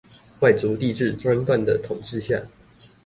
[0.39, 2.41] 外族帝制專斷的統治下